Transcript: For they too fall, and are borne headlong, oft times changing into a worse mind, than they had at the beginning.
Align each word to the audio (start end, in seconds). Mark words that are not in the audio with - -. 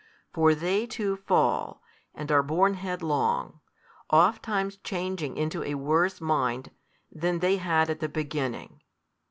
For 0.33 0.55
they 0.55 0.87
too 0.87 1.15
fall, 1.15 1.83
and 2.15 2.31
are 2.31 2.41
borne 2.41 2.73
headlong, 2.73 3.59
oft 4.09 4.41
times 4.41 4.77
changing 4.77 5.37
into 5.37 5.61
a 5.63 5.75
worse 5.75 6.19
mind, 6.19 6.71
than 7.11 7.37
they 7.37 7.57
had 7.57 7.87
at 7.87 7.99
the 7.99 8.09
beginning. 8.09 8.81